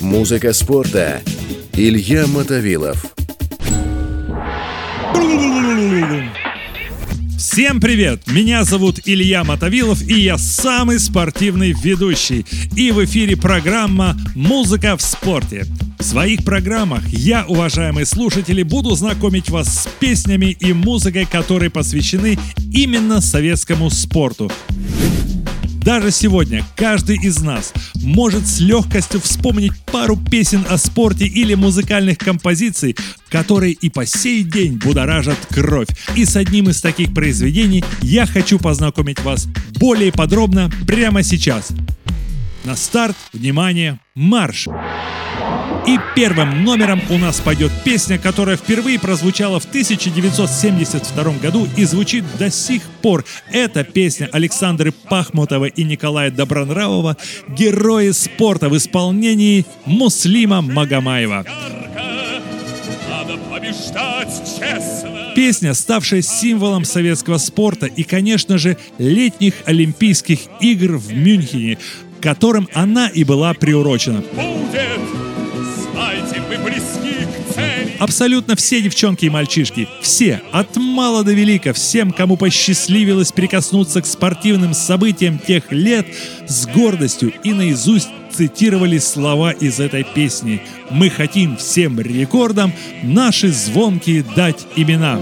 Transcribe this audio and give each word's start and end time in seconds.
Музыка 0.00 0.52
спорта. 0.52 1.22
Илья 1.74 2.26
Мотовилов. 2.26 3.14
Всем 7.38 7.80
привет! 7.80 8.26
Меня 8.28 8.64
зовут 8.64 9.00
Илья 9.04 9.44
Мотовилов, 9.44 10.02
и 10.02 10.20
я 10.20 10.38
самый 10.38 10.98
спортивный 10.98 11.72
ведущий. 11.72 12.46
И 12.76 12.92
в 12.92 13.04
эфире 13.04 13.36
программа 13.36 14.16
«Музыка 14.34 14.96
в 14.96 15.02
спорте». 15.02 15.66
В 15.98 16.02
своих 16.02 16.44
программах 16.44 17.06
я, 17.08 17.44
уважаемые 17.46 18.06
слушатели, 18.06 18.62
буду 18.62 18.94
знакомить 18.94 19.50
вас 19.50 19.82
с 19.82 19.88
песнями 20.00 20.56
и 20.58 20.72
музыкой, 20.72 21.26
которые 21.26 21.70
посвящены 21.70 22.38
именно 22.72 23.20
советскому 23.20 23.90
спорту. 23.90 24.50
Даже 25.84 26.12
сегодня 26.12 26.64
каждый 26.76 27.16
из 27.16 27.40
нас 27.42 27.72
может 27.96 28.46
с 28.46 28.60
легкостью 28.60 29.20
вспомнить 29.20 29.72
пару 29.86 30.16
песен 30.16 30.64
о 30.68 30.78
спорте 30.78 31.26
или 31.26 31.54
музыкальных 31.54 32.18
композиций, 32.18 32.96
которые 33.28 33.72
и 33.72 33.88
по 33.90 34.06
сей 34.06 34.44
день 34.44 34.78
будоражат 34.78 35.38
кровь. 35.50 35.88
И 36.14 36.24
с 36.24 36.36
одним 36.36 36.68
из 36.68 36.80
таких 36.80 37.12
произведений 37.12 37.84
я 38.00 38.26
хочу 38.26 38.60
познакомить 38.60 39.20
вас 39.20 39.48
более 39.80 40.12
подробно 40.12 40.70
прямо 40.86 41.24
сейчас. 41.24 41.72
На 42.64 42.76
старт, 42.76 43.16
внимание, 43.32 43.98
марш! 44.14 44.68
И 45.86 45.98
первым 46.14 46.64
номером 46.64 47.00
у 47.10 47.18
нас 47.18 47.40
пойдет 47.40 47.72
песня, 47.84 48.18
которая 48.18 48.56
впервые 48.56 49.00
прозвучала 49.00 49.58
в 49.58 49.64
1972 49.64 51.24
году 51.42 51.66
и 51.76 51.84
звучит 51.84 52.24
до 52.38 52.50
сих 52.50 52.82
пор. 53.02 53.24
Это 53.50 53.82
песня 53.82 54.28
Александры 54.32 54.92
Пахмутова 54.92 55.64
и 55.64 55.82
Николая 55.82 56.30
Добронравова 56.30 57.16
«Герои 57.48 58.12
спорта» 58.12 58.68
в 58.68 58.76
исполнении 58.76 59.66
Муслима 59.84 60.62
Магомаева. 60.62 61.44
Песня, 65.34 65.74
ставшая 65.74 66.22
символом 66.22 66.84
советского 66.84 67.38
спорта 67.38 67.86
и, 67.86 68.04
конечно 68.04 68.58
же, 68.58 68.76
летних 68.98 69.54
Олимпийских 69.64 70.40
игр 70.60 70.96
в 70.96 71.12
Мюнхене, 71.12 71.78
которым 72.20 72.68
она 72.72 73.08
и 73.08 73.24
была 73.24 73.54
приурочена. 73.54 74.22
Абсолютно 78.02 78.56
все 78.56 78.82
девчонки 78.82 79.26
и 79.26 79.30
мальчишки, 79.30 79.86
все, 80.00 80.42
от 80.50 80.76
мала 80.76 81.22
до 81.22 81.34
велика, 81.34 81.72
всем, 81.72 82.10
кому 82.10 82.36
посчастливилось 82.36 83.30
прикоснуться 83.30 84.02
к 84.02 84.06
спортивным 84.06 84.74
событиям 84.74 85.38
тех 85.38 85.70
лет, 85.70 86.04
с 86.48 86.66
гордостью 86.66 87.32
и 87.44 87.52
наизусть 87.52 88.08
цитировали 88.32 88.98
слова 88.98 89.52
из 89.52 89.78
этой 89.78 90.02
песни. 90.02 90.60
«Мы 90.90 91.10
хотим 91.10 91.56
всем 91.56 92.00
рекордам 92.00 92.72
наши 93.04 93.52
звонкие 93.52 94.24
дать 94.34 94.66
имена». 94.74 95.20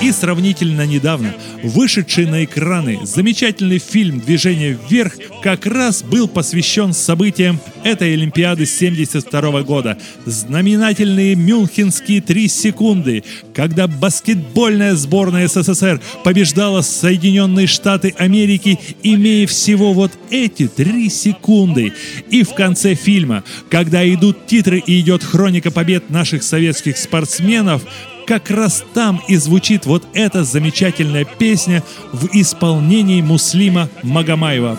И 0.00 0.12
сравнительно 0.12 0.86
недавно 0.86 1.34
вышедший 1.62 2.24
на 2.24 2.44
экраны 2.44 3.00
замечательный 3.04 3.78
фильм 3.78 4.20
«Движение 4.20 4.78
вверх» 4.88 5.14
как 5.42 5.66
раз 5.66 6.02
был 6.02 6.26
посвящен 6.26 6.94
событиям 6.94 7.60
этой 7.84 8.14
Олимпиады 8.14 8.66
72 8.66 9.62
года. 9.62 9.98
Знаменательные 10.24 11.36
мюнхенские 11.36 12.20
три 12.20 12.48
секунды, 12.48 13.22
когда 13.54 13.86
баскетбольная 13.86 14.94
сборная 14.96 15.46
СССР 15.46 16.00
побеждала 16.24 16.80
Соединенные 16.82 17.66
Штаты 17.66 18.14
Америки, 18.18 18.80
имея 19.02 19.46
всего 19.46 19.92
вот 19.92 20.12
эти 20.30 20.66
три 20.66 21.08
секунды. 21.10 21.92
И 22.30 22.42
в 22.42 22.54
конце 22.54 22.94
фильма, 22.94 23.44
когда 23.70 24.06
идут 24.12 24.46
титры 24.46 24.82
и 24.84 25.00
идет 25.00 25.22
хроника 25.22 25.70
побед 25.70 26.10
наших 26.10 26.42
советских 26.42 26.96
спортсменов, 26.96 27.82
как 28.26 28.50
раз 28.50 28.82
там 28.94 29.20
и 29.28 29.36
звучит 29.36 29.84
вот 29.84 30.04
эта 30.14 30.44
замечательная 30.44 31.24
песня 31.24 31.82
в 32.12 32.28
исполнении 32.32 33.20
Муслима 33.20 33.90
Магомаева. 34.02 34.78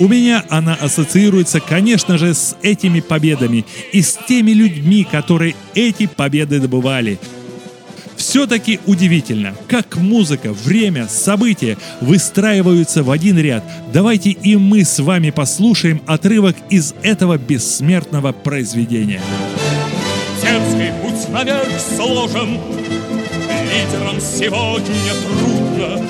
У 0.00 0.08
меня 0.08 0.44
она 0.48 0.74
ассоциируется, 0.74 1.60
конечно 1.60 2.18
же, 2.18 2.34
с 2.34 2.56
этими 2.62 3.00
победами 3.00 3.64
и 3.92 4.02
с 4.02 4.18
теми 4.28 4.50
людьми, 4.50 5.06
которые 5.10 5.54
эти 5.74 6.06
победы 6.06 6.60
добывали– 6.60 7.18
все-таки 8.16 8.80
удивительно, 8.86 9.54
как 9.68 9.96
музыка, 9.96 10.52
время, 10.52 11.08
события 11.08 11.76
выстраиваются 12.00 13.02
в 13.02 13.10
один 13.10 13.38
ряд. 13.38 13.64
Давайте 13.92 14.30
и 14.30 14.56
мы 14.56 14.84
с 14.84 14.98
вами 14.98 15.30
послушаем 15.30 16.00
отрывок 16.06 16.56
из 16.70 16.94
этого 17.02 17.38
бессмертного 17.38 18.32
произведения. 18.32 19.20
Дерзкий 20.42 20.92
путь 21.02 21.28
наверх 21.28 21.68
сложен, 21.96 22.58
лидерам 23.70 24.20
сегодня 24.20 25.12
трудно. 25.28 26.08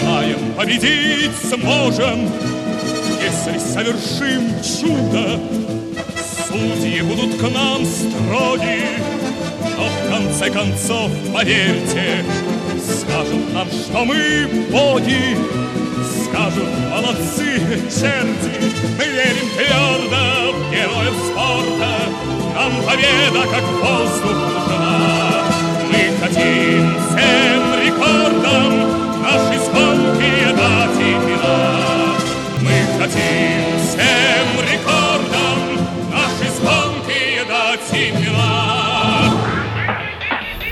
Знаем, 0.00 0.38
победить 0.56 1.32
сможем, 1.48 2.28
если 3.20 3.58
совершим 3.58 4.42
чудо. 4.62 5.40
Судьи 6.48 7.02
будут 7.02 7.36
к 7.36 7.42
нам 7.50 7.84
строги, 7.84 8.84
но 9.76 9.86
в 9.86 10.10
конце 10.10 10.50
концов, 10.50 11.10
поверьте, 11.32 12.24
Скажут 12.78 13.52
нам, 13.52 13.68
что 13.68 14.04
мы 14.04 14.48
боги, 14.70 15.36
Скажут, 16.24 16.68
молодцы, 16.90 17.60
черти, 17.90 18.72
Мы 18.98 19.04
верим 19.04 19.48
твердо 19.56 20.52
в 20.52 20.70
героев 20.72 21.14
спорта, 21.26 21.92
Нам 22.54 22.72
победа, 22.82 23.46
как 23.50 23.64
воздух, 23.82 24.38
нужна. 24.54 25.44
Мы 25.90 26.00
хотим 26.20 26.77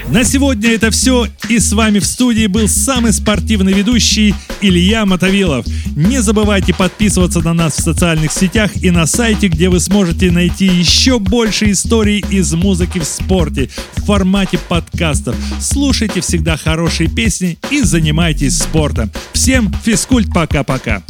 На 0.08 0.24
сегодня 0.24 0.70
это 0.70 0.90
все, 0.90 1.26
и 1.48 1.58
с 1.58 1.72
вами 1.72 1.98
в 1.98 2.06
студии 2.06 2.46
был 2.46 2.68
самый 2.68 3.12
спортивный 3.12 3.72
ведущий 3.72 4.34
Илья 4.62 5.04
Мотовилов. 5.04 5.66
Не 5.94 6.22
забывайте 6.22 6.72
подписываться 6.72 7.40
на 7.40 7.52
нас 7.52 7.76
в 7.76 7.82
социальных 7.82 8.32
сетях 8.32 8.70
и 8.76 8.90
на 8.90 9.04
сайте, 9.06 9.48
где 9.48 9.68
вы 9.68 9.78
сможете 9.80 10.30
найти 10.30 10.66
еще 10.66 11.18
больше 11.18 11.70
историй 11.72 12.24
из 12.30 12.54
музыки 12.54 12.98
в 13.00 13.04
спорте 13.04 13.68
в 13.96 14.04
формате 14.04 14.58
подкастов. 14.68 15.36
Слушайте 15.60 16.20
всегда 16.22 16.56
хорошие 16.56 17.10
песни 17.10 17.58
и 17.70 17.82
занимайтесь 17.82 18.58
спортом. 18.58 19.10
Всем 19.32 19.70
физкульт 19.84 20.32
пока-пока. 20.32 21.02